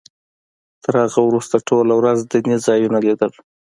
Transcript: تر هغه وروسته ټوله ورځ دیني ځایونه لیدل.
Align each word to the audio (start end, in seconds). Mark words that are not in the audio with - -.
تر 0.83 0.93
هغه 1.03 1.19
وروسته 1.27 1.55
ټوله 1.67 1.93
ورځ 1.99 2.17
دیني 2.31 2.57
ځایونه 2.65 2.97
لیدل. 3.05 3.31